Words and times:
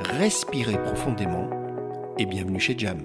respirez 0.00 0.80
profondément 0.82 1.48
et 2.18 2.26
bienvenue 2.26 2.60
chez 2.60 2.76
Jam. 2.78 3.04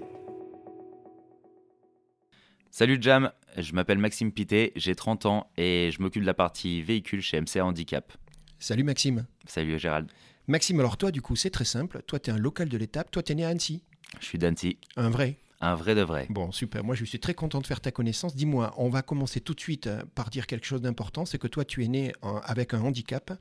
Salut 2.69 2.97
Jam, 3.01 3.31
je 3.57 3.73
m'appelle 3.73 3.97
Maxime 3.97 4.31
Pité, 4.31 4.71
j'ai 4.75 4.95
30 4.95 5.25
ans 5.25 5.51
et 5.57 5.89
je 5.93 6.01
m'occupe 6.01 6.21
de 6.21 6.27
la 6.27 6.33
partie 6.33 6.81
véhicule 6.81 7.21
chez 7.21 7.39
MCA 7.41 7.65
Handicap. 7.65 8.11
Salut 8.59 8.83
Maxime. 8.83 9.25
Salut 9.45 9.77
Gérald. 9.79 10.09
Maxime, 10.47 10.79
alors 10.79 10.97
toi 10.97 11.11
du 11.11 11.21
coup 11.21 11.35
c'est 11.35 11.49
très 11.49 11.65
simple, 11.65 12.01
toi 12.07 12.19
tu 12.19 12.29
es 12.29 12.33
un 12.33 12.37
local 12.37 12.69
de 12.69 12.77
l'étape, 12.77 13.11
toi 13.11 13.23
tu 13.23 13.31
es 13.31 13.35
né 13.35 13.45
à 13.45 13.49
Annecy. 13.49 13.83
Je 14.19 14.25
suis 14.25 14.37
d'Annecy. 14.37 14.77
Un 14.97 15.09
vrai 15.09 15.37
Un 15.61 15.75
vrai 15.75 15.95
de 15.95 16.01
vrai. 16.01 16.27
Bon, 16.29 16.51
super. 16.51 16.83
Moi, 16.83 16.95
je 16.95 17.05
suis 17.05 17.19
très 17.21 17.33
content 17.33 17.61
de 17.61 17.67
faire 17.67 17.79
ta 17.79 17.91
connaissance. 17.91 18.35
Dis-moi, 18.35 18.73
on 18.75 18.89
va 18.89 19.03
commencer 19.03 19.39
tout 19.39 19.53
de 19.53 19.59
suite 19.61 19.87
euh, 19.87 20.01
par 20.15 20.29
dire 20.29 20.47
quelque 20.47 20.65
chose 20.65 20.81
d'important. 20.81 21.23
C'est 21.23 21.37
que 21.37 21.47
toi, 21.47 21.63
tu 21.63 21.85
es 21.85 21.87
né 21.87 22.11
en- 22.21 22.39
avec 22.39 22.73
un 22.73 22.81
handicap. 22.81 23.31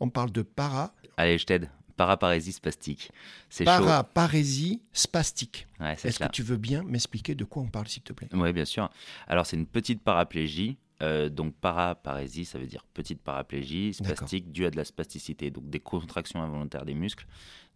On 0.00 0.08
parle 0.10 0.32
de 0.32 0.42
para, 0.42 0.92
Allez, 1.16 1.38
je 1.38 1.46
t'aide. 1.46 1.70
Paraparésie 1.98 2.52
spastique. 2.52 3.10
C'est 3.50 3.64
paraparésie 3.64 4.82
spastique. 4.92 5.66
Ouais, 5.80 5.94
Est-ce 6.04 6.20
que 6.20 6.30
tu 6.30 6.44
veux 6.44 6.56
bien 6.56 6.84
m'expliquer 6.84 7.34
de 7.34 7.44
quoi 7.44 7.62
on 7.62 7.66
parle, 7.66 7.88
s'il 7.88 8.02
te 8.02 8.12
plaît? 8.12 8.28
Oui, 8.32 8.52
bien 8.52 8.64
sûr. 8.64 8.88
Alors, 9.26 9.46
c'est 9.46 9.56
une 9.56 9.66
petite 9.66 10.00
paraplégie. 10.00 10.78
Euh, 11.02 11.28
donc, 11.28 11.54
paraparésie, 11.54 12.44
ça 12.44 12.58
veut 12.58 12.66
dire 12.66 12.84
petite 12.94 13.20
paraplégie. 13.20 13.94
Spastique, 13.94 14.52
due 14.52 14.66
à 14.66 14.70
de 14.70 14.76
la 14.76 14.84
spasticité, 14.84 15.50
donc 15.50 15.68
des 15.70 15.80
contractions 15.80 16.40
involontaires 16.40 16.84
des 16.84 16.94
muscles. 16.94 17.26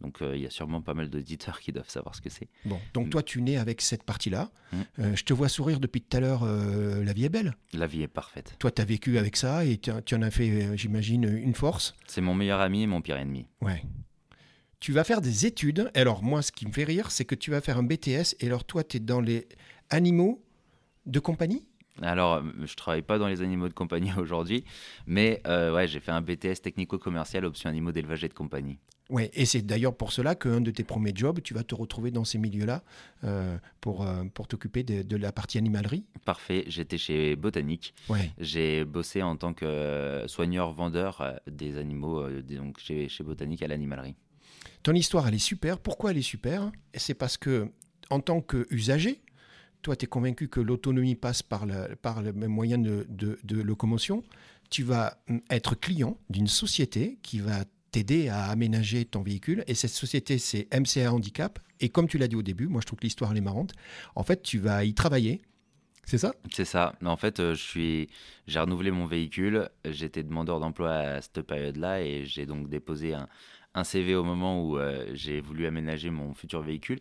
Donc, 0.00 0.22
euh, 0.22 0.36
il 0.36 0.42
y 0.42 0.46
a 0.46 0.50
sûrement 0.50 0.82
pas 0.82 0.94
mal 0.94 1.08
d'auditeurs 1.08 1.60
qui 1.60 1.72
doivent 1.72 1.88
savoir 1.88 2.14
ce 2.14 2.20
que 2.20 2.30
c'est. 2.30 2.48
Bon, 2.64 2.80
donc 2.94 3.10
toi, 3.10 3.22
tu 3.22 3.42
nais 3.42 3.56
avec 3.56 3.80
cette 3.80 4.02
partie-là. 4.02 4.50
Mm. 4.72 4.76
Euh, 4.98 5.16
je 5.16 5.24
te 5.24 5.32
vois 5.32 5.48
sourire 5.48 5.78
depuis 5.78 6.00
tout 6.00 6.16
à 6.16 6.20
l'heure. 6.20 6.44
la 6.44 7.12
vie 7.12 7.24
est 7.24 7.28
belle. 7.28 7.56
La 7.72 7.88
vie 7.88 8.02
est 8.02 8.08
parfaite. 8.08 8.54
Toi, 8.58 8.70
tu 8.70 8.82
as 8.82 8.84
vécu 8.84 9.18
avec 9.18 9.36
ça 9.36 9.64
et 9.64 9.78
tu 9.78 9.90
en 9.90 10.22
as 10.22 10.30
fait, 10.30 10.76
j'imagine, 10.76 11.24
une 11.24 11.54
force. 11.54 11.94
C'est 12.06 12.20
mon 12.20 12.34
meilleur 12.34 12.60
ami 12.60 12.82
et 12.82 12.86
mon 12.86 13.00
pire 13.00 13.16
ennemi. 13.16 13.46
Ouais. 13.60 13.82
Tu 14.83 14.91
vas 14.91 15.05
faire 15.05 15.20
des 15.20 15.47
études. 15.47 15.92
Alors, 15.94 16.25
moi, 16.25 16.42
ce 16.42 16.50
qui 16.50 16.66
me 16.66 16.72
fait 16.72 16.83
rire, 16.83 17.12
c'est 17.12 17.25
que 17.25 17.36
tu 17.36 17.52
vas 17.52 17.61
faire 17.61 17.78
un 17.78 17.84
BTS. 17.84 18.34
Et 18.41 18.48
alors, 18.48 18.64
toi, 18.64 18.83
tu 18.83 18.97
es 18.97 19.00
dans 19.00 19.20
les 19.20 19.47
animaux 19.91 20.42
de 21.06 21.20
compagnie? 21.20 21.64
Alors, 22.00 22.33
euh, 22.33 22.42
je 22.64 22.74
travaille 22.74 23.02
pas 23.02 23.16
dans 23.16 23.28
les 23.28 23.42
animaux 23.42 23.69
de 23.69 23.74
compagnie 23.74 24.11
aujourd'hui, 24.19 24.64
mais 25.06 25.41
euh, 25.47 25.72
ouais, 25.72 25.86
j'ai 25.86 26.00
fait 26.00 26.11
un 26.11 26.20
BTS 26.20 26.62
technico-commercial 26.64 27.44
option 27.44 27.70
animaux 27.70 27.92
d'élevage 27.92 28.24
et 28.24 28.28
de 28.28 28.34
compagnie. 28.34 28.80
Ouais, 29.08 29.30
et 29.34 29.44
c'est 29.44 29.62
d'ailleurs 29.62 29.94
pour 29.97 30.11
cela 30.11 30.34
qu'un 30.34 30.61
de 30.61 30.72
tes 30.72 30.83
premiers 30.83 31.12
jobs, 31.14 31.41
tu 31.42 31.55
vas 31.55 31.62
te 31.62 31.77
retrouver 31.77 32.11
dans 32.11 32.24
ces 32.24 32.39
milieux-là 32.39 32.83
euh, 33.22 33.56
pour, 33.80 34.05
euh, 34.05 34.24
pour 34.34 34.48
t'occuper 34.48 34.83
de, 34.83 35.02
de 35.02 35.17
la 35.17 35.30
partie 35.30 35.58
animalerie. 35.58 36.05
Parfait, 36.24 36.64
j'étais 36.67 36.98
chez 36.98 37.36
Botanique. 37.36 37.94
Ouais. 38.08 38.33
J'ai 38.39 38.84
bossé 38.84 39.22
en 39.22 39.36
tant 39.36 39.55
que 39.55 40.24
soigneur-vendeur 40.27 41.39
des 41.46 41.77
animaux 41.77 42.28
donc 42.42 42.80
chez, 42.80 43.08
chez 43.08 43.22
Botanique 43.22 43.62
à 43.62 43.69
l'animalerie. 43.69 44.17
Ton 44.83 44.95
histoire, 44.95 45.28
elle 45.28 45.34
est 45.34 45.39
super. 45.39 45.78
Pourquoi 45.78 46.11
elle 46.11 46.18
est 46.18 46.23
super? 46.23 46.70
C'est 46.95 47.14
parce 47.14 47.36
que, 47.36 47.68
en 48.11 48.20
tant 48.20 48.40
qu'usager, 48.40 49.20
toi, 49.83 49.96
tu 49.96 50.05
es 50.05 50.08
convaincu 50.08 50.48
que 50.48 50.61
l'autonomie 50.61 51.17
passe 51.17 51.42
par 51.42 51.67
le, 51.67 51.96
par 51.96 52.23
le 52.23 52.33
moyen 52.33 52.78
de, 52.78 53.06
locomotion. 53.50 54.23
Tu 54.70 54.84
vas 54.84 55.18
mm, 55.28 55.39
être 55.50 55.74
client 55.74 56.17
d'une 56.30 56.46
société 56.46 57.18
qui 57.23 57.40
va 57.40 57.64
t'aider 57.90 58.28
à 58.28 58.45
aménager 58.45 59.05
ton 59.05 59.23
véhicule. 59.23 59.64
Et 59.67 59.74
cette 59.74 59.90
société, 59.90 60.39
c'est 60.39 60.68
MCA 60.73 61.12
Handicap. 61.12 61.58
Et 61.80 61.90
comme 61.90 62.08
tu 62.08 62.17
l'as 62.17 62.29
dit 62.29 62.36
au 62.36 62.42
début, 62.42 62.68
moi, 62.68 62.80
je 62.80 62.86
trouve 62.86 63.00
que 63.00 63.05
l'histoire, 63.05 63.33
elle 63.33 63.39
est 63.39 63.42
marrante. 63.42 63.73
En 64.14 64.23
fait, 64.23 64.42
tu 64.42 64.58
vas 64.58 64.84
y 64.84 64.94
travailler. 64.94 65.42
C'est 66.05 66.18
ça? 66.18 66.34
C'est 66.50 66.64
ça. 66.64 66.94
En 67.05 67.17
fait, 67.17 67.39
euh, 67.39 67.55
je 67.55 67.62
suis, 67.62 68.08
j'ai 68.46 68.58
renouvelé 68.58 68.90
mon 68.90 69.06
véhicule. 69.06 69.68
J'étais 69.84 70.23
demandeur 70.23 70.58
d'emploi 70.58 70.92
à 70.92 71.23
cette 71.23 71.42
période-là 71.42 72.02
et 72.02 72.24
j'ai 72.24 72.46
donc 72.46 72.68
déposé 72.68 73.14
un, 73.14 73.29
un 73.74 73.84
CV 73.84 74.14
au 74.14 74.24
moment 74.24 74.62
où 74.64 74.78
euh, 74.78 75.06
j'ai 75.14 75.40
voulu 75.40 75.66
aménager 75.66 76.10
mon 76.10 76.34
futur 76.34 76.60
véhicule. 76.62 77.00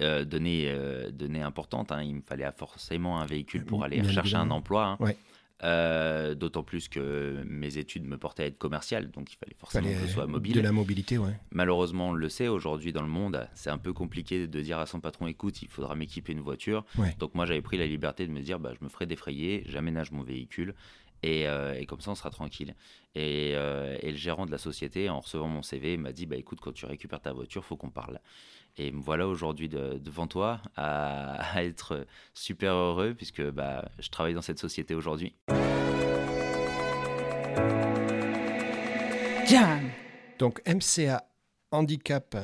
Euh, 0.00 0.24
donnée, 0.24 0.64
euh, 0.68 1.10
donnée 1.10 1.42
importante, 1.42 1.92
hein. 1.92 2.02
il 2.02 2.14
me 2.14 2.22
fallait 2.22 2.50
forcément 2.56 3.20
un 3.20 3.26
véhicule 3.26 3.66
pour 3.66 3.84
aller 3.84 4.00
Bien 4.00 4.08
rechercher 4.08 4.36
un 4.36 4.50
emploi. 4.50 4.86
hein. 4.86 4.96
Ouais. 4.98 5.16
Euh, 5.62 6.34
D'autant 6.34 6.62
plus 6.62 6.88
que 6.88 7.42
mes 7.46 7.76
études 7.76 8.06
me 8.06 8.16
portaient 8.16 8.44
à 8.44 8.46
être 8.46 8.56
commercial, 8.56 9.10
donc 9.10 9.30
il 9.30 9.36
fallait 9.36 9.54
forcément 9.58 9.88
Fallait, 9.88 10.00
que 10.00 10.06
je 10.06 10.12
sois 10.12 10.26
mobile. 10.26 10.54
De 10.54 10.60
la 10.62 10.72
mobilité, 10.72 11.18
ouais. 11.18 11.38
Malheureusement, 11.50 12.08
on 12.08 12.12
le 12.14 12.28
sait, 12.30 12.48
aujourd'hui 12.48 12.94
dans 12.94 13.02
le 13.02 13.08
monde, 13.10 13.46
c'est 13.52 13.68
un 13.68 13.76
peu 13.76 13.92
compliqué 13.92 14.46
de 14.46 14.60
dire 14.62 14.78
à 14.78 14.86
son 14.86 15.00
patron 15.00 15.26
écoute, 15.26 15.60
il 15.60 15.68
faudra 15.68 15.94
m'équiper 15.96 16.32
une 16.32 16.40
voiture. 16.40 16.86
Ouais. 16.96 17.14
Donc 17.18 17.34
moi, 17.34 17.44
j'avais 17.44 17.60
pris 17.60 17.76
la 17.76 17.86
liberté 17.86 18.26
de 18.26 18.32
me 18.32 18.40
dire 18.40 18.58
bah, 18.58 18.72
je 18.78 18.82
me 18.82 18.88
ferai 18.88 19.04
défrayer, 19.04 19.64
j'aménage 19.66 20.12
mon 20.12 20.22
véhicule 20.22 20.74
et, 21.22 21.46
euh, 21.46 21.74
et 21.78 21.86
comme 21.86 22.00
ça, 22.00 22.10
on 22.10 22.14
sera 22.14 22.30
tranquille. 22.30 22.74
Et, 23.14 23.52
euh, 23.54 23.96
et 24.00 24.10
le 24.10 24.16
gérant 24.16 24.46
de 24.46 24.50
la 24.50 24.58
société, 24.58 25.08
en 25.08 25.20
recevant 25.20 25.48
mon 25.48 25.62
CV, 25.62 25.96
m'a 25.96 26.12
dit 26.12 26.26
bah, 26.26 26.36
écoute, 26.36 26.60
quand 26.60 26.72
tu 26.72 26.86
récupères 26.86 27.20
ta 27.20 27.32
voiture, 27.32 27.64
faut 27.64 27.76
qu'on 27.76 27.90
parle. 27.90 28.20
Et 28.76 28.92
me 28.92 29.00
voilà 29.00 29.26
aujourd'hui 29.26 29.68
de- 29.68 29.98
devant 29.98 30.26
toi 30.26 30.60
à, 30.76 31.34
à 31.56 31.64
être 31.64 32.06
super 32.34 32.72
heureux 32.74 33.14
puisque 33.14 33.42
bah, 33.50 33.88
je 33.98 34.08
travaille 34.10 34.34
dans 34.34 34.42
cette 34.42 34.58
société 34.60 34.94
aujourd'hui. 34.94 35.34
Donc 40.40 40.62
MCA 40.66 41.22
Handicap, 41.70 42.34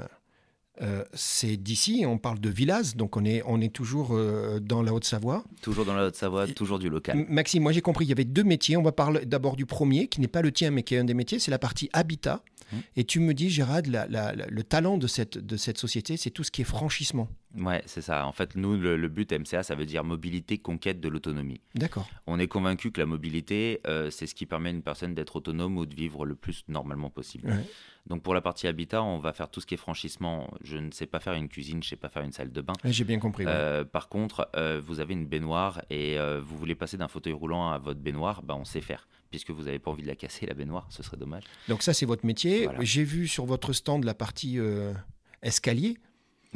euh, 0.83 1.05
c'est 1.15 1.57
d'ici, 1.57 2.05
on 2.07 2.19
parle 2.19 2.39
de 2.39 2.49
Villaz, 2.51 2.95
donc 2.97 3.17
on 3.17 3.25
est, 3.25 3.43
on 3.47 3.61
est 3.61 3.73
toujours 3.73 4.11
euh, 4.13 4.61
dans 4.61 4.83
la 4.83 4.93
Haute-Savoie. 4.93 5.45
Toujours 5.63 5.85
dans 5.85 5.95
la 5.95 6.07
Haute-Savoie, 6.07 6.47
toujours 6.49 6.79
du 6.79 6.89
local. 6.91 7.25
Maxime, 7.29 7.63
moi 7.63 7.73
j'ai 7.73 7.81
compris, 7.81 8.05
il 8.05 8.09
y 8.09 8.13
avait 8.13 8.25
deux 8.25 8.45
métiers. 8.45 8.77
On 8.77 8.83
va 8.83 8.93
parler 8.93 9.25
d'abord 9.25 9.57
du 9.57 9.67
premier, 9.67 10.09
qui 10.09 10.21
n'est 10.21 10.29
pas 10.29 10.43
le 10.43 10.53
tien, 10.53 10.71
mais 10.71 10.83
qui 10.83 10.95
est 10.95 10.99
un 10.99 11.05
des 11.05 11.15
métiers, 11.15 11.39
c'est 11.39 11.51
la 11.51 11.59
partie 11.59 11.89
habitat. 11.93 12.43
Mhm. 12.73 12.79
Et 12.97 13.05
tu 13.05 13.21
me 13.21 13.33
dis, 13.33 13.49
Gérard, 13.49 13.83
la- 13.89 14.07
la- 14.09 14.35
la- 14.35 14.47
le 14.49 14.63
talent 14.65 14.99
de 14.99 15.07
cette, 15.07 15.39
de 15.39 15.57
cette 15.57 15.79
société, 15.79 16.17
c'est 16.17 16.31
tout 16.31 16.43
ce 16.45 16.51
qui 16.51 16.63
est 16.63 16.65
franchissement. 16.65 17.29
Ouais, 17.59 17.83
c'est 17.87 18.01
ça. 18.03 18.27
En 18.27 18.33
fait, 18.33 18.55
nous, 18.57 18.77
le, 18.77 18.97
le 18.97 19.09
but 19.09 19.33
MCA, 19.33 19.63
ça 19.63 19.75
veut 19.75 19.87
dire 19.87 20.05
mobilité, 20.05 20.59
conquête 20.59 21.01
de 21.01 21.09
l'autonomie. 21.09 21.61
D'accord. 21.75 22.09
On 22.27 22.39
est 22.39 22.49
convaincu 22.49 22.91
que 22.93 23.01
la 23.01 23.07
mobilité, 23.07 23.81
euh, 23.87 24.11
c'est 24.11 24.27
ce 24.27 24.35
qui 24.35 24.47
permet 24.47 24.69
à 24.69 24.73
une 24.73 24.83
personne 24.83 25.15
d'être 25.15 25.37
autonome 25.37 25.77
ou 25.79 25.87
de 25.87 25.95
vivre 25.95 26.27
le 26.27 26.35
plus 26.35 26.65
normalement 26.69 27.11
possible. 27.11 27.49
Ouais. 27.49 27.65
Donc 28.07 28.23
pour 28.23 28.35
la 28.35 28.41
partie 28.41 28.69
habitat, 28.69 29.03
on 29.03 29.19
va 29.19 29.33
faire 29.33 29.49
tout 29.51 29.61
ce 29.61 29.67
qui 29.67 29.75
est 29.75 29.79
franchissement. 29.79 30.49
Je 30.63 30.77
ne 30.77 30.91
sais 30.93 31.07
pas 31.07 31.19
faire 31.19 31.33
une 31.33 31.49
cuisine, 31.49 31.83
je 31.83 31.87
ne 31.89 31.91
sais 31.91 31.97
pas 31.97 32.09
faire 32.09 32.23
une 32.23 32.31
salle 32.33 32.53
de 32.53 32.61
bain. 32.61 32.75
Ouais, 32.85 32.93
J'ai 32.93 33.03
bien 33.05 33.19
compris. 33.19 33.45
ouais. 33.45 33.51
Euh, 33.53 33.85
par 33.85 34.09
contre, 34.09 34.49
euh, 34.55 34.81
vous 34.85 35.01
avez 35.01 35.15
une 35.15 35.27
baignoire 35.27 35.83
et 35.91 36.17
vous 36.41 36.57
voulez 36.57 36.75
passer 36.77 36.97
d'un 36.97 37.09
fauteuil 37.09 37.33
roulant 37.33 37.71
à 37.71 37.79
votre 37.79 37.99
baignoire, 38.01 38.43
bah, 38.43 38.55
on 38.57 38.65
sait 38.65 38.81
faire. 38.81 39.09
Puisque 39.31 39.51
vous 39.51 39.65
n'avez 39.65 39.81
pas 39.81 39.91
envie 39.91 40.03
de 40.03 40.07
la 40.09 40.15
casser, 40.15 40.47
la 40.47 40.55
baignoire, 40.55 40.87
ce 40.91 41.03
serait 41.03 41.17
dommage. 41.17 41.43
Donc 41.69 41.83
ça, 41.83 41.93
c'est 41.93 42.07
votre 42.07 42.25
métier. 42.25 42.65
Voilà. 42.67 42.79
J'ai 42.85 43.03
vu 43.03 43.27
sur 43.27 43.45
votre 43.45 43.73
stand 43.73 44.05
la 44.05 44.15
partie 44.15 44.59
euh, 44.61 44.93
escalier, 45.43 45.97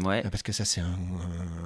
Ouais, 0.05 0.23
parce 0.23 0.43
que 0.43 0.53
ça, 0.53 0.65
c'est 0.65 0.81
un, 0.81 0.97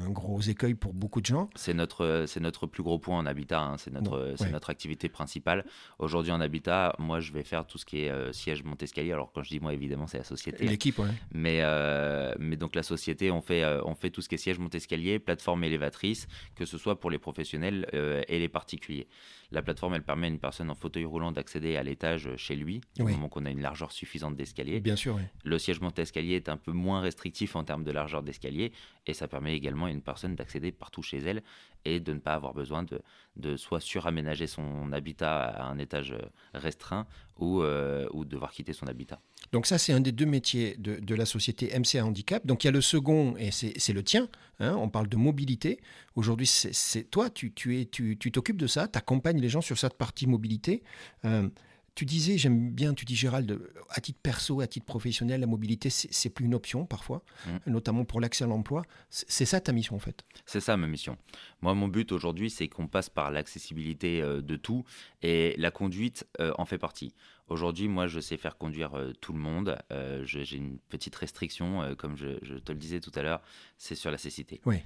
un 0.07 0.11
gros 0.11 0.41
écueil 0.41 0.75
pour 0.75 0.93
beaucoup 0.95 1.21
de 1.21 1.27
gens. 1.27 1.49
c'est 1.55 1.75
notre, 1.75 2.25
c'est 2.27 2.41
notre 2.41 2.67
plus 2.67 2.83
gros 2.83 2.99
point 2.99 3.19
en 3.19 3.27
habitat, 3.27 3.61
hein. 3.61 3.77
c'est 3.79 3.93
notre, 3.93 4.35
c'est 4.37 4.45
ouais. 4.47 4.51
notre 4.51 4.71
activité 4.71 5.09
principale. 5.09 5.65
Aujourd'hui 5.99 6.33
en 6.33 6.41
habitat, 6.41 6.95
moi 6.99 7.21
je 7.21 7.33
vais 7.33 7.45
faire 7.45 7.67
tout 7.67 7.79
ce 7.79 7.85
qui 7.85 8.03
est 8.05 8.11
euh, 8.11 8.33
siège 8.33 8.63
monte-escalier. 8.65 9.13
Alors 9.13 9.33
quand 9.33 9.43
je 9.43 9.51
dis 9.51 9.61
moi, 9.61 9.73
évidemment, 9.73 10.07
c'est 10.07 10.19
la 10.19 10.25
société. 10.25 10.67
L'équipe, 10.67 10.99
ouais. 10.99 11.07
Mais, 11.33 11.61
euh, 11.63 12.35
mais 12.39 12.57
donc 12.57 12.75
la 12.75 12.83
société, 12.83 13.31
on 13.31 13.41
fait, 13.43 13.63
euh, 13.63 13.81
on 13.85 13.95
fait 13.95 14.11
tout 14.11 14.21
ce 14.23 14.29
qui 14.29 14.35
est 14.35 14.39
siège 14.39 14.59
monte-escalier, 14.59 15.19
plateforme 15.19 15.65
élévatrice, 15.65 16.27
que 16.55 16.65
ce 16.65 16.79
soit 16.79 16.99
pour 17.01 17.11
les 17.11 17.19
professionnels 17.19 17.87
et 18.29 18.39
les 18.39 18.49
particuliers. 18.49 19.09
La 19.53 19.63
plateforme, 19.63 19.95
elle 19.95 20.03
permet 20.03 20.27
à 20.27 20.31
une 20.31 20.41
personne 20.41 20.71
en 20.71 20.75
fauteuil 20.75 21.05
roulant 21.05 21.31
d'accéder 21.31 21.77
à 21.77 21.83
l'étage 21.83 22.29
chez 22.37 22.57
lui, 22.57 22.81
au 22.99 23.05
Oui. 23.05 23.13
moment 23.13 23.29
qu'on 23.29 23.45
a 23.45 23.51
une 23.51 23.61
largeur 23.61 23.93
suffisante 23.93 24.35
d'escalier. 24.35 24.81
Bien 24.81 24.97
sûr, 24.97 25.15
oui. 25.15 25.23
Le 25.45 25.59
siège 25.59 25.81
monte-escalier 25.81 26.35
est 26.35 26.49
un 26.49 26.57
peu 26.57 26.73
moins 26.73 27.01
restrictif 27.01 27.55
en 27.55 27.63
termes 27.63 27.85
de 27.85 27.93
largeur 27.93 28.23
d'escalier, 28.25 28.73
et 29.07 29.15
ça 29.15 29.29
permet 29.29 29.55
également 29.55 29.87
à 29.87 29.91
une 29.91 30.03
personne 30.03 30.35
d'accéder 30.35 30.73
partout 30.73 31.03
chez 31.03 31.19
elle 31.19 31.43
et 31.85 32.01
de 32.01 32.13
ne 32.15 32.19
pas 32.19 32.35
avoir 32.35 32.55
besoin 32.55 32.83
de, 32.83 33.01
de 33.37 33.57
soit 33.57 33.81
suraménager 33.81 34.47
son 34.47 34.91
habitat 34.93 35.43
à 35.45 35.65
un 35.65 35.79
étage 35.79 36.13
euh, 36.13 36.19
restreint 36.55 37.07
ou, 37.39 37.61
euh, 37.63 38.09
ou 38.13 38.25
devoir 38.25 38.51
quitter 38.53 38.73
son 38.73 38.87
habitat. 38.87 39.21
Donc 39.53 39.67
ça, 39.67 39.77
c'est 39.79 39.93
un 39.93 40.01
des 40.01 40.13
deux 40.13 40.25
métiers 40.27 40.77
de, 40.79 40.97
de 40.97 41.15
la 41.15 41.27
société 41.27 41.71
MCA 41.79 42.05
Handicap. 42.05 42.47
Donc 42.47 42.65
il 42.65 42.69
y 42.69 42.69
a 42.69 42.73
le 42.73 42.81
second, 42.81 43.37
et 43.37 43.51
c'est 43.51 43.93
le 43.93 44.03
tien. 44.03 44.29
hein, 44.61 44.75
on 44.79 44.89
parle 44.89 45.09
de 45.09 45.17
mobilité. 45.17 45.81
Aujourd'hui, 46.15 46.47
c'est- 46.47 47.11
toi, 47.11 47.29
tu 47.29 47.53
tu 47.53 47.81
es- 47.81 47.85
tu 47.87 48.17
tu 48.19 48.33
t'occupes 48.33 48.57
de 48.57 48.67
ça, 48.69 48.89
tu 48.89 48.97
accompagnes 48.99 49.41
les 49.41 49.49
gens 49.49 49.61
sur 49.61 49.77
cette 49.79 49.95
partie 49.95 50.27
mobilité. 50.27 50.83
Euh, 51.25 51.49
Tu 51.95 52.05
disais, 52.05 52.39
j'aime 52.39 52.71
bien, 52.71 52.93
tu 52.93 53.05
dis 53.05 53.15
Gérald, 53.15 53.61
à 53.89 54.01
titre 54.01 54.19
perso, 54.21 54.61
à 54.61 54.67
titre 54.67 54.87
professionnel, 54.87 55.41
la 55.41 55.47
mobilité, 55.47 55.91
c'est 55.91 56.29
plus 56.29 56.45
une 56.45 56.55
option 56.55 56.87
parfois, 56.87 57.23
mm. 57.47 57.71
notamment 57.71 58.05
pour 58.05 58.21
l'accès 58.21 58.45
à 58.45 58.47
l'emploi. 58.49 58.83
C'est 59.11 59.45
ça 59.45 59.61
ta 59.61 59.73
mission 59.73 59.95
en 59.95 60.01
fait? 60.01 60.25
C'est 60.45 60.61
ça 60.61 60.77
ma 60.77 60.89
mission. 60.89 61.17
Moi, 61.63 61.75
mon 61.75 61.87
but 61.87 62.11
aujourd'hui, 62.11 62.51
c'est 62.51 62.69
qu'on 62.69 62.89
passe 62.89 63.11
par 63.11 63.31
l'accessibilité 63.31 64.23
euh, 64.23 64.43
de 64.43 64.57
tout 64.57 64.85
et 65.23 65.55
la 65.57 65.71
conduite 65.71 66.27
euh, 66.41 66.53
en 66.59 66.65
fait 66.65 66.79
partie. 66.79 67.15
Aujourd'hui, 67.49 67.89
moi, 67.89 68.07
je 68.07 68.21
sais 68.21 68.39
faire 68.39 68.57
conduire 68.57 68.95
euh, 68.95 69.13
tout 69.21 69.35
le 69.35 69.39
monde. 69.39 69.77
Euh, 69.93 70.25
j'ai 70.25 70.57
une 70.57 70.79
petite 70.79 71.15
restriction, 71.15 71.83
euh, 71.83 71.95
comme 71.95 72.17
je, 72.17 72.59
te 72.59 72.73
le 72.73 72.79
disais 72.79 73.01
tout 73.01 73.13
à 73.15 73.23
l'heure, 73.23 73.43
c'est 73.77 73.95
sur 73.95 74.11
la 74.11 74.17
cécité. 74.17 74.63
Oui. 74.65 74.79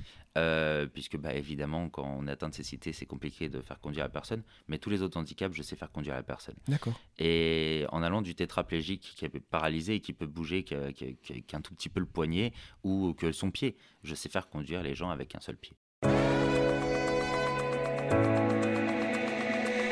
puisque, 0.92 1.16
bah, 1.16 1.34
évidemment, 1.34 1.88
quand 1.88 2.04
on 2.04 2.26
atteint 2.26 2.48
de 2.48 2.54
cécité, 2.54 2.92
c'est 2.92 3.06
compliqué 3.06 3.48
de 3.48 3.60
faire 3.60 3.80
conduire 3.80 4.04
la 4.04 4.10
personne. 4.10 4.42
Mais 4.66 4.78
tous 4.78 4.90
les 4.90 5.02
autres 5.02 5.18
handicaps, 5.18 5.54
je 5.54 5.62
sais 5.62 5.76
faire 5.76 5.92
conduire 5.92 6.14
la 6.14 6.22
personne. 6.22 6.56
D'accord. 6.66 6.98
Et 7.18 7.86
en 7.90 8.02
allant 8.02 8.22
du 8.22 8.34
tétraplégique 8.34 9.14
qui 9.16 9.24
est 9.24 9.40
paralysé 9.40 9.94
et 9.94 10.00
qui 10.00 10.12
peut 10.12 10.26
bouger 10.26 10.64
qu'un 10.64 11.60
tout 11.60 11.74
petit 11.74 11.88
peu 11.88 12.00
le 12.00 12.06
poignet 12.06 12.52
ou 12.82 13.14
que 13.14 13.30
son 13.30 13.50
pied, 13.50 13.76
je 14.02 14.14
sais 14.14 14.28
faire 14.28 14.48
conduire 14.48 14.82
les 14.82 14.94
gens 14.94 15.10
avec 15.10 15.34
un 15.34 15.40
seul 15.40 15.56
pied. 15.56 15.76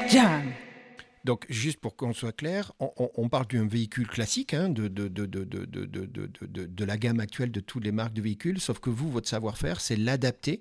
Jam 0.08 0.52
donc, 1.26 1.44
juste 1.48 1.80
pour 1.80 1.96
qu'on 1.96 2.14
soit 2.14 2.32
clair, 2.32 2.72
on, 2.78 3.28
parle 3.28 3.48
d'un 3.48 3.66
véhicule 3.66 4.06
classique 4.06 4.54
hein, 4.54 4.68
de, 4.68 4.86
de, 4.86 5.08
de, 5.08 5.26
de, 5.26 6.84
la 6.84 6.96
gamme 6.96 7.18
actuelle 7.18 7.50
de 7.50 7.58
toutes 7.58 7.82
les 7.84 7.90
marques 7.90 8.12
de 8.12 8.22
véhicules, 8.22 8.60
sauf 8.60 8.78
que 8.78 8.90
vous, 8.90 9.10
votre 9.10 9.28
savoir-faire, 9.28 9.80
c'est 9.80 9.96
l'adapter. 9.96 10.60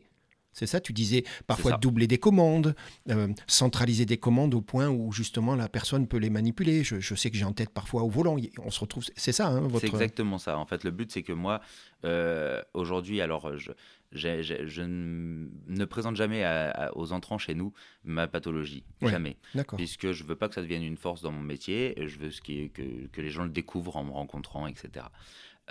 C'est 0.54 0.66
ça, 0.66 0.80
tu 0.80 0.92
disais 0.92 1.24
parfois 1.46 1.78
doubler 1.78 2.08
des 2.08 2.18
commandes, 2.18 2.76
euh, 3.10 3.28
centraliser 3.46 4.06
des 4.06 4.18
commandes 4.18 4.56
au 4.56 4.62
point 4.62 4.88
où 4.88 5.12
justement 5.12 5.54
la 5.56 5.70
personne 5.70 6.08
peut 6.08 6.18
les 6.18 6.30
manipuler. 6.32 6.84
Je, 6.84 7.14
sais 7.14 7.30
que 7.30 7.38
j'ai 7.38 7.44
en 7.44 7.52
tête 7.54 7.70
parfois 7.70 8.04
au 8.04 8.10
volant, 8.10 8.38
on 8.64 8.72
se 8.72 8.80
retrouve. 8.80 9.04
C'est 9.16 9.34
ça, 9.34 9.48
hein, 9.48 9.60
votre... 9.68 9.82
C'est 9.82 9.88
exactement 9.88 10.40
ça. 10.40 10.58
En 10.58 10.66
fait, 10.66 10.84
le 10.84 10.92
but, 10.92 11.12
c'est 11.12 11.24
que 11.24 11.34
moi, 11.34 11.62
euh, 12.06 12.62
aujourd'hui, 12.74 13.22
alors 13.22 13.56
je, 13.58 13.72
je, 14.16 14.82
ne 14.82 15.86
présente 15.86 16.16
jamais 16.16 16.46
aux 16.94 17.12
entrants 17.12 17.38
chez 17.38 17.54
nous 17.54 17.74
ma 18.04 18.28
pathologie. 18.28 18.84
jamais. 19.02 19.38
Puisque 19.76 20.12
je 20.12 20.24
ne 20.24 20.28
veux 20.28 20.36
pas 20.36 20.48
que 20.48 20.56
ça 20.56 20.62
devienne 20.62 20.84
une 20.84 20.98
force 20.98 21.22
dans 21.22 21.32
mon 21.32 21.42
métier. 21.42 21.94
Je 21.98 22.18
veux 22.18 22.30
que, 22.30 23.08
que 23.08 23.22
les 23.22 23.30
gens 23.30 23.44
le 23.44 23.50
découvrent 23.50 23.98
en 23.98 24.04
me 24.04 24.12
rencontrant, 24.12 24.68
etc. 24.68 25.06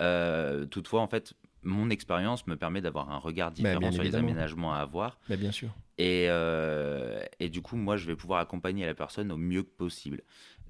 Euh, 0.01 0.65
toutefois, 0.65 1.01
en 1.01 1.07
fait, 1.07 1.33
mon 1.65 1.89
expérience 1.89 2.47
me 2.47 2.55
permet 2.55 2.81
d'avoir 2.81 3.11
un 3.11 3.17
regard 3.17 3.49
bah, 3.49 3.55
différent 3.55 3.91
sur 3.91 4.03
les 4.03 4.15
aménagements 4.15 4.73
à 4.73 4.77
avoir. 4.77 5.19
Bah, 5.29 5.35
bien 5.35 5.51
sûr. 5.51 5.69
Et, 5.97 6.25
euh, 6.29 7.23
et, 7.39 7.49
du 7.49 7.61
coup, 7.61 7.77
moi, 7.77 7.95
je 7.95 8.05
vais 8.05 8.17
pouvoir 8.17 8.41
accompagner 8.41 8.85
la 8.85 8.93
personne 8.93 9.31
au 9.31 9.37
mieux 9.37 9.63
que 9.63 9.69
possible 9.69 10.21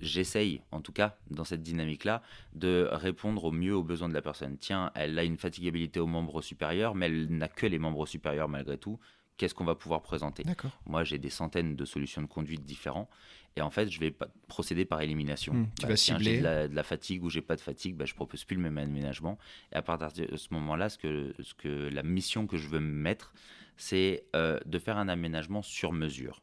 j'essaye, 0.01 0.62
en 0.71 0.81
tout 0.81 0.92
cas, 0.92 1.18
dans 1.30 1.44
cette 1.44 1.62
dynamique-là, 1.62 2.21
de 2.53 2.88
répondre 2.92 3.44
au 3.45 3.51
mieux 3.51 3.75
aux 3.75 3.83
besoins 3.83 4.09
de 4.09 4.13
la 4.13 4.21
personne. 4.21 4.57
Tiens, 4.57 4.92
elle 4.95 5.18
a 5.18 5.24
une 5.24 5.38
fatigabilité 5.38 6.00
aux 6.00 6.07
membres 6.07 6.42
supérieurs, 6.42 6.95
mais 6.95 7.07
elle 7.07 7.27
n'a 7.30 7.47
que 7.47 7.65
les 7.65 7.80
membres 7.80 8.06
supérieurs 8.06 8.50
malgré 8.50 8.77
tout. 8.77 9.00
Qu'est-ce 9.37 9.53
qu'on 9.53 9.65
va 9.65 9.75
pouvoir 9.75 10.01
présenter 10.01 10.43
Moi, 10.85 11.03
j'ai 11.03 11.17
des 11.17 11.29
centaines 11.29 11.75
de 11.75 11.85
solutions 11.85 12.21
de 12.21 12.27
conduite 12.27 12.63
différentes. 12.63 13.09
Et 13.57 13.61
en 13.61 13.69
fait, 13.69 13.89
je 13.89 13.99
vais 13.99 14.13
procéder 14.47 14.85
par 14.85 15.01
élimination. 15.01 15.53
Hmm, 15.53 15.67
tu 15.79 15.83
bah, 15.83 15.89
vas 15.89 15.95
cibler. 15.95 16.35
J'ai 16.35 16.41
de, 16.41 16.75
la, 16.75 16.83
fatigue 16.83 17.23
ou 17.23 17.29
j'ai 17.29 17.41
pas 17.41 17.55
de 17.55 17.61
fatigue, 17.61 17.95
bah, 17.95 18.05
je 18.05 18.13
propose 18.13 18.43
plus 18.43 18.55
le 18.55 18.61
même 18.61 18.77
aménagement. 18.77 19.37
Et 19.71 19.75
à 19.75 19.81
partir 19.81 20.27
de 20.27 20.35
ce 20.35 20.53
moment-là, 20.53 20.89
ce 20.89 20.97
que, 20.97 21.33
ce 21.39 21.53
que 21.53 21.89
la 21.89 22.03
mission 22.03 22.47
que 22.47 22.57
je 22.57 22.67
veux 22.67 22.79
me 22.79 22.93
mettre, 22.93 23.33
c'est 23.77 24.25
euh, 24.35 24.59
de 24.65 24.79
faire 24.79 24.97
un 24.97 25.07
aménagement 25.07 25.61
sur 25.61 25.93
mesure. 25.93 26.41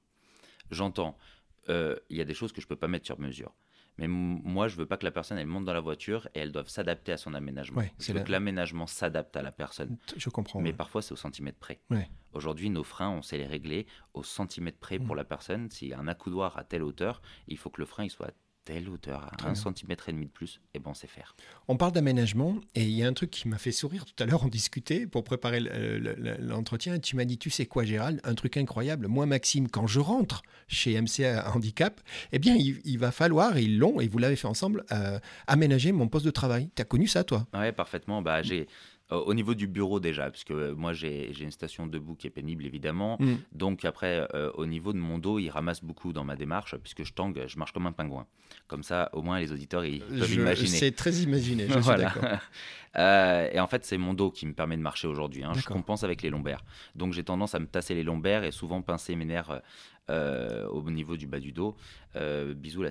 J'entends, 0.71 1.19
euh, 1.69 1.97
il 2.09 2.17
y 2.17 2.21
a 2.21 2.25
des 2.25 2.35
choses 2.35 2.53
que 2.53 2.61
je 2.61 2.67
peux 2.67 2.77
pas 2.77 2.89
mettre 2.89 3.07
sur 3.07 3.21
mesure. 3.21 3.53
Mais 3.99 4.09
moi, 4.09 4.69
je 4.69 4.77
veux 4.77 4.87
pas 4.87 4.97
que 4.97 5.05
la 5.05 5.11
personne 5.11 5.39
elle 5.39 5.47
monte 5.47 5.65
dans 5.65 5.75
la 5.75 5.81
voiture 5.81 6.29
et 6.35 6.41
elle 6.41 6.53
doive 6.53 6.69
s'adapter 6.69 7.13
à 7.13 7.17
son 7.17 7.35
aménagement. 7.35 7.83
je 7.99 8.13
veux 8.13 8.21
que 8.21 8.33
l'aménagement 8.33 8.87
s'adapte 8.87 9.37
à 9.37 9.43
la 9.43 9.53
personne. 9.53 9.97
Je 10.17 10.31
comprends. 10.31 10.61
Mais 10.61 10.73
parfois, 10.73 11.03
c'est 11.03 11.13
au 11.13 11.17
centimètre 11.17 11.59
près. 11.59 11.81
Aujourd'hui, 12.33 12.71
nos 12.71 12.85
freins, 12.85 13.11
on 13.11 13.23
sait 13.23 13.37
les 13.37 13.47
régler 13.47 13.87
au 14.15 14.23
centimètre 14.23 14.79
près 14.79 14.99
pour 14.99 15.15
mm. 15.15 15.19
la 15.19 15.25
personne. 15.25 15.71
S'il 15.71 15.89
y 15.89 15.93
a 15.93 15.99
un 15.99 16.09
accoudoir 16.09 16.57
à 16.57 16.65
telle 16.65 16.83
hauteur, 16.83 17.21
il 17.47 17.59
faut 17.59 17.69
que 17.69 17.81
le 17.81 17.87
frein 17.87 18.05
il 18.05 18.11
soit 18.11 18.33
telle 18.65 18.89
hauteur, 18.89 19.31
à 19.43 19.49
un 19.49 19.55
centimètre 19.55 20.09
et 20.09 20.13
demi 20.13 20.27
de 20.27 20.31
plus, 20.31 20.61
et 20.75 20.79
bon, 20.79 20.95
c'est 20.95 21.09
faire. 21.09 21.35
On 21.69 21.77
parle 21.77 21.93
d'aménagement, 21.93 22.57
et 22.75 22.83
il 22.83 22.91
y 22.93 23.03
a 23.03 23.09
un 23.09 23.13
truc 23.13 23.31
qui 23.31 23.49
m'a 23.49 23.59
fait 23.59 23.73
sourire 23.73 24.05
tout 24.05 24.21
à 24.23 24.27
l'heure, 24.27 24.45
on 24.45 24.49
discutait 24.49 25.07
pour 25.07 25.25
préparer 25.25 25.61
l'entretien, 26.39 26.95
et 26.95 27.01
tu 27.01 27.17
m'as 27.17 27.25
dit, 27.25 27.39
tu 27.39 27.51
sais 27.51 27.67
quoi 27.67 27.85
Gérald, 27.85 28.21
un 28.25 28.35
truc 28.35 28.57
incroyable, 28.57 29.09
moi 29.09 29.27
Maxime, 29.27 29.69
quand 29.69 29.87
je 29.87 30.01
rentre 30.01 30.43
chez 30.69 31.01
MCA 31.01 31.51
Handicap, 31.55 32.01
eh 32.33 32.39
bien, 32.39 32.55
il, 32.57 32.99
va 32.99 33.11
falloir, 33.11 33.59
ils 33.59 33.79
l'ont, 33.79 34.01
et 34.01 34.09
vous 34.09 34.19
l'avez 34.19 34.37
fait 34.37 34.49
ensemble, 34.49 34.85
euh, 34.93 35.19
aménager 35.47 35.93
mon 35.93 36.09
poste 36.09 36.27
de 36.27 36.31
travail. 36.31 36.71
Tu 36.77 36.83
as 36.83 36.85
connu 36.85 37.07
ça, 37.07 37.25
toi? 37.25 37.47
Oui, 37.55 37.73
parfaitement. 37.73 38.23
Bah, 38.23 38.43
j'ai 38.43 38.69
au 39.21 39.35
niveau 39.35 39.55
du 39.55 39.67
bureau 39.67 40.01
déjà, 40.01 40.31
parce 40.31 40.45
que 40.45 40.53
euh, 40.53 40.75
moi 40.75 40.93
j'ai 40.93 41.33
une 41.41 41.51
station 41.51 41.87
debout 41.87 42.15
qui 42.15 42.27
est 42.27 42.31
pénible 42.31 42.67
évidemment. 42.67 43.17
Mm. 43.21 43.35
Donc 43.53 43.85
après, 43.85 44.27
euh, 44.35 44.51
au 44.55 44.67
niveau 44.67 44.93
de 44.93 44.99
mon 44.99 45.19
dos, 45.19 45.39
il 45.39 45.51
ramasse 45.51 45.83
beaucoup 45.83 46.13
dans 46.13 46.25
ma 46.25 46.37
démarche, 46.37 46.77
puisque 46.77 47.05
je 47.05 47.13
tangue, 47.13 47.45
je 47.47 47.59
marche 47.59 47.73
comme 47.73 47.87
un 47.87 47.93
pingouin. 47.93 48.27
Comme 48.69 48.83
ça, 48.83 49.11
au 49.13 49.23
moins 49.23 49.39
les 49.39 49.53
auditeurs 49.53 49.85
ils 49.85 50.01
peuvent 50.01 50.33
imaginer. 50.33 50.69
C'est 50.69 50.93
très 50.93 51.13
imaginé, 51.13 51.67
je 51.69 51.79
suis 51.81 51.97
d'accord. 51.97 52.25
et 53.53 53.61
en 53.61 53.67
fait, 53.67 53.85
c'est 53.85 53.99
mon 53.99 54.15
dos 54.15 54.31
qui 54.31 54.47
me 54.47 54.53
permet 54.53 54.77
de 54.77 54.83
marcher 54.83 55.09
aujourd'hui. 55.09 55.45
Hein. 55.45 55.53
Je 55.55 55.67
compense 55.67 56.05
avec 56.05 56.23
les 56.23 56.31
lombaires. 56.31 56.65
Donc 56.95 57.13
j'ai 57.13 57.25
tendance 57.25 57.55
à 57.55 57.59
me 57.59 57.67
tasser 57.67 57.95
les 57.95 58.05
lombaires 58.05 58.45
et 58.45 58.51
souvent 58.51 58.83
pincer 58.83 59.17
mes 59.17 59.25
nerfs 59.25 59.63
au 60.09 60.91
niveau 60.91 61.17
du 61.17 61.27
bas 61.27 61.41
du 61.41 61.53
dos. 61.53 61.77
bisous 62.57 62.83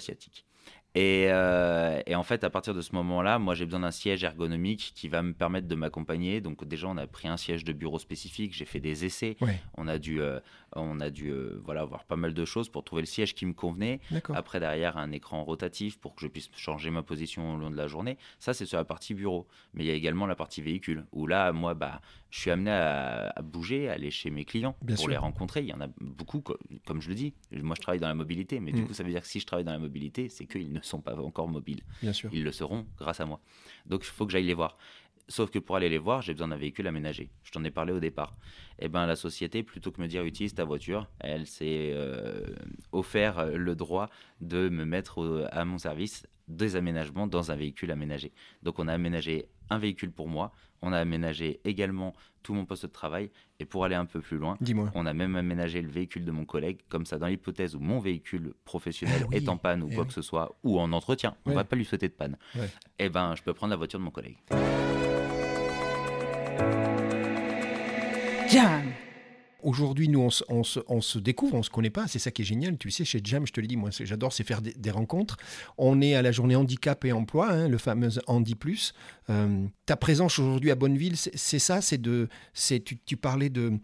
Euh, 0.97 2.01
et, 2.05 2.15
en 2.15 2.23
fait, 2.23 2.43
à 2.43 2.49
partir 2.49 2.73
de 2.73 2.81
ce 2.81 2.93
moment-là, 2.95 3.39
moi, 3.39 3.53
j'ai 3.55 3.65
besoin 3.65 3.81
d'un 3.81 3.91
siège 3.91 4.23
ergonomique 4.23 4.91
qui 4.95 5.07
va 5.07 5.21
me 5.21 5.33
permettre 5.33 5.67
de 5.67 5.75
m'accompagner. 5.75 6.41
Donc, 6.41 6.65
déjà, 6.65 6.87
on 6.87 6.97
a 6.97 7.07
pris 7.07 7.27
un 7.27 7.37
siège 7.37 7.63
de 7.63 7.73
bureau 7.73 7.99
spécifique. 7.99 8.53
J'ai 8.53 8.65
fait 8.65 8.79
des 8.79 9.05
essais. 9.05 9.37
On 9.77 9.87
a 9.87 9.97
dû, 9.97 10.21
euh, 10.21 10.39
on 10.75 10.99
a 10.99 11.09
dû 11.09 11.29
euh, 11.29 11.61
voilà, 11.63 11.85
voir 11.85 12.03
pas 12.03 12.15
mal 12.15 12.33
de 12.33 12.45
choses 12.45 12.69
pour 12.69 12.83
trouver 12.83 13.03
le 13.03 13.07
siège 13.07 13.33
qui 13.33 13.45
me 13.45 13.53
convenait. 13.53 13.99
Après, 14.33 14.59
derrière, 14.59 14.97
un 14.97 15.11
écran 15.11 15.43
rotatif 15.43 15.97
pour 15.97 16.15
que 16.15 16.21
je 16.21 16.27
puisse 16.27 16.49
changer 16.55 16.89
ma 16.89 17.03
position 17.03 17.55
au 17.55 17.57
long 17.57 17.69
de 17.69 17.77
la 17.77 17.87
journée. 17.87 18.17
Ça, 18.39 18.53
c'est 18.53 18.65
sur 18.65 18.77
la 18.77 18.85
partie 18.85 19.13
bureau. 19.13 19.47
Mais 19.73 19.83
il 19.83 19.87
y 19.87 19.91
a 19.91 19.93
également 19.93 20.25
la 20.25 20.35
partie 20.35 20.61
véhicule 20.61 21.05
où 21.11 21.27
là, 21.27 21.51
moi, 21.53 21.73
bah, 21.73 22.01
je 22.29 22.39
suis 22.39 22.51
amené 22.51 22.71
à, 22.71 23.33
bouger, 23.41 23.89
à 23.89 23.93
aller 23.93 24.11
chez 24.11 24.29
mes 24.29 24.45
clients 24.45 24.75
pour 24.95 25.07
les 25.07 25.17
rencontrer. 25.17 25.61
Il 25.61 25.67
y 25.67 25.73
en 25.73 25.81
a 25.81 25.87
beaucoup, 25.99 26.43
comme 26.85 27.01
je 27.01 27.09
le 27.09 27.15
dis. 27.15 27.33
Moi, 27.51 27.75
je 27.75 27.81
travaille 27.81 27.99
dans 27.99 28.07
la 28.07 28.13
mobilité. 28.13 28.59
Mais 28.59 28.71
du 28.71 28.81
mm. 28.81 28.87
coup, 28.87 28.93
ça 28.93 29.03
veut 29.03 29.11
dire 29.11 29.21
que 29.21 29.27
si 29.27 29.39
je 29.39 29.45
travaille 29.45 29.65
dans 29.65 29.71
la 29.71 29.79
mobilité, 29.79 30.29
c'est 30.29 30.45
qu'ils 30.45 30.71
ne 30.71 30.81
ne 30.81 30.85
sont 30.85 31.01
pas 31.01 31.15
encore 31.15 31.47
mobiles. 31.47 31.81
Bien 32.01 32.13
sûr. 32.13 32.29
Ils 32.33 32.43
le 32.43 32.51
seront 32.51 32.85
grâce 32.97 33.19
à 33.19 33.25
moi. 33.25 33.39
Donc 33.85 34.01
il 34.03 34.09
faut 34.09 34.25
que 34.25 34.31
j'aille 34.31 34.45
les 34.45 34.53
voir. 34.53 34.77
Sauf 35.27 35.49
que 35.49 35.59
pour 35.59 35.75
aller 35.75 35.89
les 35.89 35.97
voir, 35.97 36.21
j'ai 36.21 36.33
besoin 36.33 36.49
d'un 36.49 36.57
véhicule 36.57 36.87
aménagé. 36.87 37.29
Je 37.43 37.51
t'en 37.51 37.63
ai 37.63 37.71
parlé 37.71 37.93
au 37.93 37.99
départ. 37.99 38.35
Et 38.79 38.85
eh 38.85 38.89
ben 38.89 39.05
la 39.05 39.15
société, 39.15 39.63
plutôt 39.63 39.91
que 39.91 40.01
me 40.01 40.07
dire 40.07 40.23
utilise 40.23 40.55
ta 40.55 40.63
voiture, 40.63 41.07
elle 41.19 41.45
s'est 41.45 41.91
euh, 41.93 42.47
offert 42.91 43.45
le 43.45 43.75
droit 43.75 44.09
de 44.39 44.69
me 44.69 44.85
mettre 44.85 45.47
à 45.51 45.65
mon 45.65 45.77
service 45.77 46.25
des 46.47 46.75
aménagements 46.75 47.27
dans 47.27 47.51
un 47.51 47.55
véhicule 47.55 47.91
aménagé. 47.91 48.31
Donc 48.63 48.79
on 48.79 48.87
a 48.87 48.93
aménagé 48.93 49.47
un 49.69 49.77
véhicule 49.77 50.11
pour 50.11 50.27
moi, 50.27 50.51
on 50.81 50.93
a 50.93 50.97
aménagé 50.97 51.61
également 51.63 52.13
tout 52.43 52.53
mon 52.53 52.65
poste 52.65 52.83
de 52.85 52.91
travail. 52.91 53.29
Et 53.59 53.65
pour 53.65 53.85
aller 53.85 53.95
un 53.95 54.05
peu 54.05 54.19
plus 54.19 54.37
loin, 54.37 54.57
on 54.95 55.05
a 55.05 55.13
même 55.13 55.35
aménagé 55.35 55.81
le 55.81 55.89
véhicule 55.89 56.25
de 56.25 56.31
mon 56.31 56.45
collègue. 56.45 56.79
Comme 56.89 57.05
ça, 57.05 57.17
dans 57.17 57.27
l'hypothèse 57.27 57.75
où 57.75 57.79
mon 57.79 57.99
véhicule 57.99 58.53
professionnel 58.65 59.25
ah 59.31 59.35
est 59.35 59.47
en 59.49 59.57
panne 59.57 59.83
ou 59.83 59.89
eh 59.91 59.95
quoi 59.95 60.05
que 60.05 60.13
ce 60.13 60.21
soit, 60.21 60.57
ou 60.63 60.79
en 60.79 60.91
entretien, 60.91 61.35
on 61.45 61.51
ne 61.51 61.55
va 61.55 61.63
pas 61.63 61.75
lui 61.75 61.85
souhaiter 61.85 62.07
de 62.07 62.13
panne, 62.13 62.37
et 62.55 62.59
eh 62.99 63.09
ben, 63.09 63.35
je 63.35 63.43
peux 63.43 63.53
prendre 63.53 63.71
la 63.71 63.77
voiture 63.77 63.99
de 63.99 64.05
mon 64.05 64.11
collègue. 64.11 64.37
John. 68.49 68.93
Aujourd'hui, 69.63 70.09
nous, 70.09 70.29
on, 70.49 70.63
se, 70.63 71.19
découvre, 71.19 71.55
on 71.55 71.59
ne 71.59 71.63
se 71.63 71.69
connaît 71.69 71.89
pas. 71.89 72.07
C'est 72.07 72.19
ça 72.19 72.31
qui 72.31 72.41
est 72.41 72.45
génial. 72.45 72.77
Tu 72.77 72.91
sais, 72.91 73.05
chez 73.05 73.21
Jam, 73.23 73.45
je 73.45 73.53
te 73.53 73.61
l'ai 73.61 73.67
dit, 73.67 73.77
moi, 73.77 73.89
j'adore, 73.91 74.33
c'est 74.33 74.43
faire 74.43 74.61
des, 74.61 74.91
rencontres. 74.91 75.37
On 75.77 76.01
est 76.01 76.15
à 76.15 76.21
la 76.21 76.31
journée 76.31 76.55
handicap 76.55 77.05
et 77.05 77.11
emploi, 77.11 77.51
hein, 77.51 77.67
le 77.67 77.77
fameux 77.77 78.09
Handi 78.27 78.55
Plus. 78.55 78.93
Euh, 79.29 79.65
ta 79.85 79.95
présence 79.95 80.39
aujourd'hui 80.39 80.71
à 80.71 80.75
Bonneville, 80.75 81.15
c'est 81.15 81.59
ça 81.59 81.79
c'est 81.81 81.99
de, 81.99 82.27
tu, 83.05 83.17
parlais 83.17 83.49
de, 83.49 83.79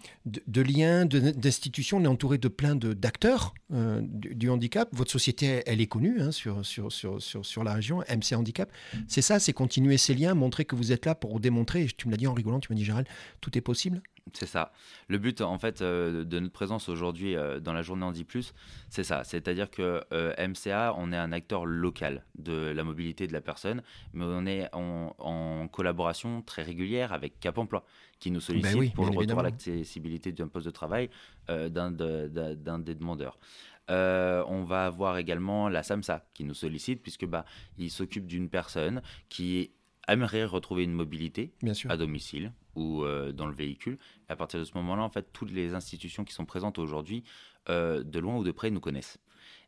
liens, 0.61 1.05
d'institutions. 1.05 1.97
On 1.97 2.03
est 2.03 2.07
entouré 2.07 2.37
de 2.37 2.47
plein 2.47 2.75
d'acteurs 2.75 3.53
euh, 3.73 4.01
du, 4.03 4.49
handicap. 4.49 4.89
Votre 4.93 5.11
société, 5.11 5.63
elle 5.65 5.79
est 5.79 5.87
connue 5.87 6.21
hein, 6.21 6.31
sur, 6.31 6.65
sur, 6.65 6.91
sur, 6.91 7.21
sur, 7.21 7.63
la 7.63 7.73
région, 7.73 7.99
MC 8.09 8.33
Handicap. 8.35 8.71
C'est 9.07 9.21
ça, 9.21 9.39
c'est 9.39 9.53
continuer 9.53 9.97
ces 9.97 10.13
liens, 10.13 10.33
montrer 10.33 10.65
que 10.65 10.75
vous 10.75 10.91
êtes 10.91 11.05
là 11.05 11.15
pour 11.15 11.39
démontrer. 11.39 11.87
Tu 11.97 12.07
me 12.07 12.11
l'as 12.11 12.17
dit 12.17 12.27
en 12.27 12.33
rigolant, 12.33 12.59
tu 12.59 12.71
m'as 12.71 12.77
dit, 12.77 12.85
Gérald, 12.85 13.07
tout 13.41 13.57
est 13.57 13.61
possible 13.61 14.01
C'est 14.33 14.45
ça. 14.45 14.71
Le 15.07 15.17
but, 15.17 15.41
en 15.41 15.57
fait, 15.59 15.81
euh, 15.81 16.23
de 16.23 16.39
notre 16.39 16.53
présence 16.53 16.89
aujourd'hui 16.89 17.35
euh, 17.35 17.59
dans 17.59 17.73
la 17.73 17.81
journée 17.81 18.03
Andy 18.03 18.23
Plus, 18.23 18.53
c'est 18.89 19.03
ça. 19.03 19.23
C'est-à-dire 19.23 19.69
que 19.69 20.03
euh, 20.13 20.33
MCA, 20.37 20.93
on 20.97 21.11
est 21.11 21.17
un 21.17 21.31
acteur 21.31 21.65
local 21.65 22.23
de 22.37 22.53
la 22.53 22.83
mobilité 22.83 23.27
de 23.27 23.33
la 23.33 23.41
personne, 23.41 23.81
mais 24.13 24.25
on 24.25 24.45
est 24.45 24.67
en, 24.73 25.15
en 25.19 25.67
collaboration 25.67 26.41
très 26.41 26.63
régulière 26.63 27.13
avec 27.13 27.39
Cap 27.39 27.57
Emploi, 27.57 27.85
qui 28.19 28.31
nous 28.31 28.41
sollicite 28.41 28.73
Ben 28.73 28.79
oui, 28.79 28.89
pour 28.89 29.05
le 29.05 29.11
retour 29.17 29.39
à 29.39 29.43
l'accessibilité 29.43 30.31
d'un 30.31 30.47
poste 30.47 30.65
de 30.65 30.71
travail 30.71 31.09
d'un 31.47 31.91
de- 31.91 32.27
d'un- 32.27 32.55
d'un 32.55 32.79
des 32.79 32.95
demandeurs. 32.95 33.37
Euh, 33.89 34.43
on 34.47 34.63
va 34.63 34.85
avoir 34.85 35.17
également 35.17 35.69
la 35.69 35.81
SAMSA 35.81 36.25
qui 36.33 36.43
nous 36.43 36.53
sollicite, 36.53 37.01
puisque 37.01 37.25
bah, 37.25 37.45
il 37.77 37.89
s'occupe 37.89 38.27
d'une 38.27 38.49
personne 38.49 39.01
qui 39.29 39.71
aimerait 40.09 40.43
retrouver 40.45 40.83
une 40.83 40.91
mobilité 40.93 41.53
Bien 41.61 41.73
sûr. 41.73 41.89
à 41.91 41.95
domicile 41.97 42.51
ou 42.77 43.03
euh, 43.03 43.31
dans 43.31 43.47
le 43.47 43.53
véhicule. 43.53 43.97
À 44.29 44.35
partir 44.35 44.59
de 44.59 44.65
ce 44.65 44.73
moment-là, 44.75 45.01
en 45.03 45.09
fait, 45.09 45.33
toutes 45.33 45.51
les 45.51 45.73
institutions 45.73 46.23
qui 46.23 46.33
sont 46.33 46.45
présentes 46.45 46.79
aujourd'hui, 46.79 47.23
euh, 47.69 48.03
de 48.03 48.19
loin 48.19 48.37
ou 48.37 48.43
de 48.43 48.51
près, 48.51 48.69
nous 48.69 48.79
connaissent. 48.79 49.17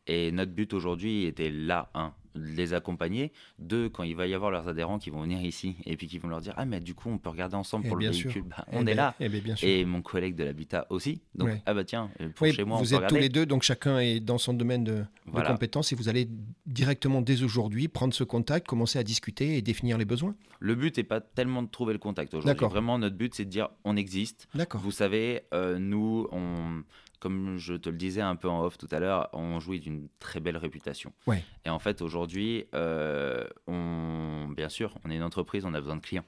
Et 0.08 0.32
notre 0.32 0.52
but 0.52 0.74
aujourd'hui 0.74 1.26
était 1.26 1.52
là, 1.52 1.90
un, 1.94 2.14
de 2.29 2.29
les 2.44 2.74
accompagner, 2.74 3.32
deux, 3.60 3.90
quand 3.90 4.04
il 4.04 4.16
va 4.16 4.28
y 4.28 4.34
avoir 4.34 4.52
leurs 4.52 4.68
adhérents 4.68 5.00
qui 5.00 5.10
vont 5.10 5.22
venir 5.22 5.42
ici 5.44 5.76
et 5.86 5.98
puis 5.98 6.08
qui 6.08 6.18
vont 6.20 6.28
leur 6.28 6.42
dire 6.42 6.54
Ah, 6.58 6.66
mais 6.66 6.80
du 6.80 6.94
coup, 6.94 7.10
on 7.10 7.18
peut 7.18 7.30
regarder 7.30 7.56
ensemble 7.56 7.86
Eh 7.86 7.90
pour 7.90 7.98
le 7.98 8.10
véhicule. 8.10 8.44
Bah, 8.44 8.66
Eh 8.72 8.76
on 8.76 8.82
est 8.82 8.86
ben- 8.86 8.96
là. 8.98 9.16
eh 9.20 9.30
ben, 9.30 9.42
bien 9.42 9.56
sûr. 9.56 9.68
Et 9.68 9.86
mon 9.86 10.02
collègue 10.02 10.36
de 10.36 10.44
l'habitat 10.44 10.86
aussi. 10.90 11.22
Donc, 11.36 11.50
Ouais. 11.50 11.62
ah 11.66 11.74
bah 11.74 11.84
tiens, 11.84 12.10
pour 12.36 12.48
Oui, 12.48 12.54
chez 12.54 12.64
moi, 12.64 12.78
on 12.78 12.82
vous 12.84 12.90
peut 12.98 13.04
êtes 13.04 13.10
tous 13.10 13.16
les 13.16 13.30
deux, 13.30 13.46
donc 13.46 13.64
chacun 13.64 14.00
est 14.00 14.20
dans 14.20 14.38
son 14.38 14.54
domaine 14.54 14.84
de, 14.84 14.92
de 14.94 15.06
Voilà. 15.28 15.52
compétences 15.52 15.92
et 15.92 15.96
vous 15.96 16.10
allez 16.10 16.28
directement 16.66 17.22
dès 17.22 17.44
aujourd'hui 17.44 17.88
prendre 17.88 18.14
ce 18.14 18.24
contact, 18.24 18.68
commencer 18.68 19.00
à 19.00 19.04
discuter 19.04 19.58
et 19.58 19.62
définir 19.62 19.98
les 19.98 20.06
besoins. 20.06 20.36
Le 20.60 20.76
but 20.76 20.98
n'est 20.98 21.04
pas 21.04 21.22
tellement 21.22 21.64
de 21.64 21.70
trouver 21.70 21.94
le 21.94 22.00
contact 22.00 22.34
aujourd'hui. 22.34 22.68
Vraiment, 22.68 23.00
notre 23.00 23.16
but, 23.16 23.34
c'est 23.34 23.46
de 23.46 23.50
dire 23.50 23.70
on 23.84 23.96
existe. 23.96 24.48
D'accord. 24.54 24.82
Vous 24.82 24.92
savez, 24.92 25.42
euh, 25.54 25.80
nous, 25.80 26.28
on, 26.32 26.84
comme 27.20 27.58
je 27.58 27.74
te 27.76 27.90
le 27.90 27.98
disais 27.98 28.22
un 28.22 28.36
peu 28.36 28.50
en 28.50 28.64
off 28.64 28.78
tout 28.78 28.88
à 28.92 29.00
l'heure, 29.00 29.30
on 29.34 29.60
jouit 29.60 29.80
d'une 29.80 30.08
très 30.20 30.40
belle 30.40 30.58
réputation. 30.58 31.14
Ouais. 31.28 31.44
Et 31.66 31.70
en 31.70 31.80
fait, 31.80 32.02
aujourd'hui, 32.02 32.66
euh, 32.74 33.46
on, 33.68 34.48
bien 34.56 34.70
sûr, 34.70 34.96
on 35.06 35.12
est 35.12 35.16
une 35.16 35.24
entreprise, 35.24 35.66
on 35.66 35.74
a 35.74 35.80
besoin 35.80 35.98
de 35.98 36.02
clients. 36.02 36.26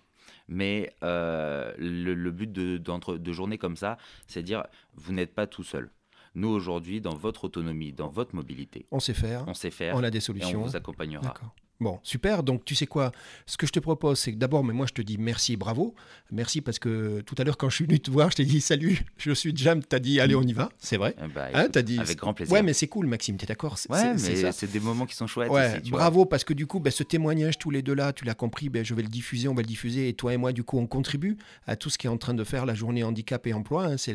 Mais 0.48 0.93
euh, 1.03 1.74
le, 1.77 2.13
le 2.13 2.31
but 2.31 2.51
de, 2.51 2.77
de 2.77 3.31
journées 3.31 3.57
comme 3.57 3.77
ça, 3.77 3.98
c'est 4.27 4.41
de 4.41 4.45
dire, 4.45 4.63
vous 4.95 5.13
n'êtes 5.13 5.33
pas 5.33 5.48
tout 5.48 5.63
seul. 5.63 5.91
Nous, 6.36 6.48
aujourd'hui, 6.50 7.01
dans 7.01 7.13
votre 7.15 7.43
autonomie, 7.45 7.91
dans 7.91 8.07
votre 8.07 8.36
mobilité, 8.36 8.86
On 8.91 9.00
sait 9.00 9.13
faire, 9.13 9.43
on 9.48 9.53
sait 9.53 9.71
faire 9.71 9.95
on 9.95 10.03
a 10.03 10.10
des 10.10 10.17
et 10.17 10.21
on 10.21 10.25
solutions. 10.25 10.62
vous 10.63 10.75
accompagnera. 10.75 11.33
Bon, 11.81 12.00
super. 12.03 12.43
Donc, 12.43 12.63
tu 12.63 12.75
sais 12.75 12.85
quoi? 12.85 13.11
Ce 13.47 13.57
que 13.57 13.65
je 13.65 13.71
te 13.71 13.79
propose, 13.79 14.19
c'est 14.19 14.31
que 14.31 14.38
d'abord, 14.38 14.63
mais 14.63 14.71
moi, 14.71 14.85
je 14.88 14.93
te 14.93 15.01
dis 15.01 15.17
merci 15.17 15.53
et 15.53 15.57
bravo. 15.57 15.95
Merci 16.31 16.61
parce 16.61 16.77
que 16.79 17.21
tout 17.21 17.33
à 17.39 17.43
l'heure, 17.43 17.57
quand 17.57 17.69
je 17.69 17.75
suis 17.75 17.85
venu 17.85 18.00
te 18.00 18.09
voir, 18.11 18.29
je 18.31 18.35
t'ai 18.38 18.45
dit 18.45 18.61
salut, 18.61 19.03
je 19.17 19.31
suis 19.33 19.51
Jam. 19.57 19.81
Tu 19.83 19.95
as 19.95 20.00
dit 20.00 20.19
allez, 20.19 20.35
on 20.35 20.43
y 20.43 20.53
va. 20.53 20.69
C'est 20.77 20.97
vrai. 20.97 21.15
Eh 21.17 21.27
ben, 21.27 21.50
Hein, 21.53 21.67
t'as 21.71 21.81
dit. 21.81 21.97
avec 22.00 22.17
grand 22.19 22.33
plaisir. 22.35 22.53
Ouais, 22.53 22.61
mais 22.61 22.73
c'est 22.73 22.88
cool, 22.88 23.07
Maxime, 23.07 23.35
tu 23.35 23.45
es 23.45 23.47
d'accord? 23.47 23.79
C'est- 23.79 23.91
Ouais, 23.91 24.13
mais 24.13 24.51
c'est 24.51 24.71
des 24.71 24.79
moments 24.79 25.05
qui 25.07 25.15
sont 25.15 25.25
chouettes. 25.27 25.50
Ouais, 25.50 25.71
aussi, 25.73 25.81
tu 25.81 25.89
vois. 25.89 26.00
bravo, 26.01 26.25
parce 26.25 26.43
que 26.43 26.53
du 26.53 26.67
coup, 26.67 26.79
ben, 26.79 26.91
ce 26.91 27.01
témoignage, 27.03 27.57
tous 27.57 27.71
les 27.71 27.81
deux 27.81 27.95
là, 27.95 28.13
tu 28.13 28.25
l'as 28.25 28.35
compris, 28.35 28.69
ben, 28.69 28.85
je 28.85 28.93
vais 28.93 29.01
le 29.01 29.07
diffuser, 29.09 29.47
on 29.47 29.55
va 29.55 29.63
le 29.63 29.67
diffuser, 29.67 30.07
et 30.07 30.13
toi 30.13 30.33
et 30.33 30.38
moi, 30.38 30.53
du 30.53 30.63
coup, 30.63 30.77
on 30.77 30.85
contribue 30.85 31.35
à 31.65 31.75
tout 31.75 31.89
ce 31.89 31.97
qui 31.97 32.05
est 32.05 32.09
en 32.11 32.17
train 32.17 32.35
de 32.35 32.43
faire 32.43 32.67
la 32.67 32.75
journée 32.75 33.03
handicap 33.03 33.45
et 33.47 33.53
emploi. 33.53 33.85
hein, 33.88 33.95
c'est, 33.97 34.13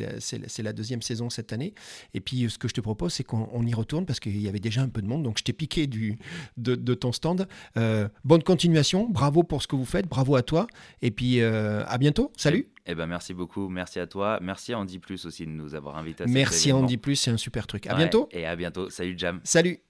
la, 0.62 0.72
deuxième 0.72 1.02
saison 1.02 1.30
cette 1.30 1.52
année. 1.52 1.74
Et 2.14 2.20
puis, 2.20 2.44
euh, 2.44 2.48
ce 2.48 2.58
que 2.58 2.68
je 2.68 2.74
te 2.74 2.80
propose, 2.80 3.12
c'est 3.12 3.24
qu'on 3.24 3.48
on 3.52 3.66
y 3.66 3.74
retourne, 3.74 4.06
parce 4.06 4.20
qu'il 4.20 4.40
y 4.40 4.48
avait 4.48 4.60
déjà 4.60 4.82
un 4.82 4.88
peu 4.88 5.02
de 5.02 5.08
monde, 5.08 5.24
donc 5.24 5.38
je 5.38 5.42
t'ai 5.42 5.52
piqué 5.52 5.86
du, 5.88 6.16
de, 6.56 6.76
de 6.76 6.94
ton 6.94 7.10
stand. 7.10 7.48
Euh, 7.76 8.08
bonne 8.24 8.42
continuation, 8.42 9.08
bravo 9.08 9.42
pour 9.42 9.62
ce 9.62 9.66
que 9.68 9.76
vous 9.76 9.84
faites, 9.84 10.06
bravo 10.08 10.36
à 10.36 10.42
toi, 10.42 10.66
et 11.02 11.10
puis 11.10 11.40
euh, 11.40 11.84
à 11.86 11.98
bientôt, 11.98 12.32
salut. 12.36 12.68
Eh 12.86 12.94
ben 12.94 13.06
merci 13.06 13.34
beaucoup, 13.34 13.68
merci 13.68 13.98
à 13.98 14.06
toi, 14.06 14.38
merci 14.40 14.72
à 14.72 14.78
Andy 14.78 14.98
Plus 14.98 15.26
aussi 15.26 15.44
de 15.44 15.50
nous 15.50 15.74
avoir 15.74 15.96
invités. 15.96 16.24
à 16.24 16.26
Merci. 16.28 16.72
Andy 16.72 16.96
Plus, 16.96 17.16
c'est 17.16 17.30
un 17.32 17.36
super 17.36 17.66
truc. 17.66 17.86
À 17.86 17.92
Ouais, 17.92 17.96
bientôt. 17.98 18.28
Et 18.30 18.46
à 18.46 18.54
bientôt. 18.54 18.90
Salut 18.90 19.14
Jam. 19.18 19.40
Salut. 19.42 19.80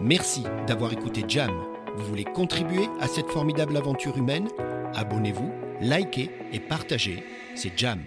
Merci 0.00 0.42
d'avoir 0.66 0.92
écouté 0.92 1.24
Jam. 1.28 1.50
Vous 1.96 2.04
voulez 2.04 2.24
contribuer 2.24 2.88
à 3.00 3.06
cette 3.06 3.28
formidable 3.28 3.76
aventure 3.76 4.16
humaine? 4.16 4.48
Abonnez-vous, 4.94 5.52
likez 5.80 6.30
et 6.52 6.60
partagez. 6.60 7.22
C'est 7.54 7.76
Jam 7.78 8.00